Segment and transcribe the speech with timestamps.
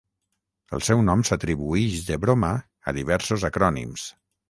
[0.77, 2.53] El seu nom s'atribuïx de broma
[2.93, 4.13] a diversos acrònims.